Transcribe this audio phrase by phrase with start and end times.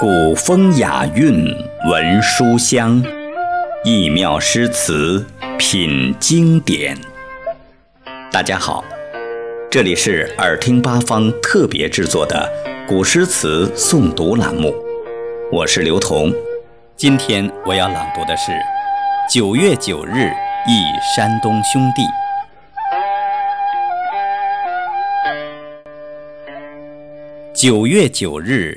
[0.00, 1.46] 古风雅韵
[1.88, 3.00] 闻书香，
[3.84, 5.24] 异妙诗词
[5.56, 6.98] 品经典。
[8.32, 8.84] 大家好，
[9.70, 12.50] 这里是耳听八方特别制作的
[12.88, 14.74] 古诗词诵读栏目，
[15.52, 16.34] 我是刘彤。
[16.96, 18.50] 今天我要朗读的是
[19.32, 20.28] 九月九日
[20.66, 20.82] 忆
[21.14, 22.02] 山东兄弟。
[27.54, 28.76] 九月九日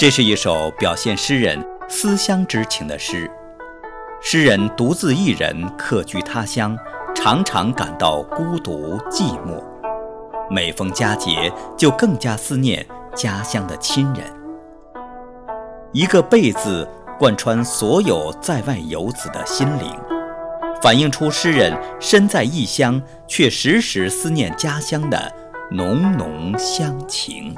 [0.00, 3.30] 这是一首表现诗人思乡之情的诗。
[4.22, 6.74] 诗人独自一人客居他乡，
[7.14, 9.62] 常常感到孤独寂寞。
[10.50, 14.24] 每逢佳节，就更加思念家乡的亲人。
[15.92, 19.94] 一个“备”字，贯穿所有在外游子的心灵，
[20.80, 25.30] 反映出诗人身在异乡却时时思念家乡的
[25.70, 27.54] 浓浓乡情。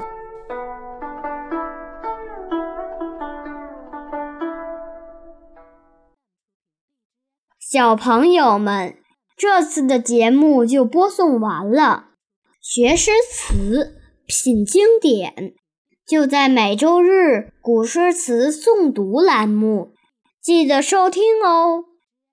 [7.73, 8.97] 小朋友们，
[9.35, 12.09] 这次的节目就播送完了。
[12.61, 13.95] 学诗词，
[14.27, 15.55] 品经典，
[16.05, 19.93] 就在每周日古诗词诵读栏目，
[20.39, 21.85] 记得收听哦。